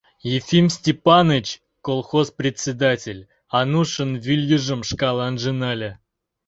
[0.35, 1.47] Ефим Степаныч,
[1.85, 3.21] колхоз председатель,
[3.59, 5.91] Анушын вӱльыжым шкаланже нале.